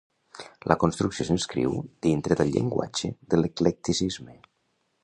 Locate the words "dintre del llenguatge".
2.07-3.13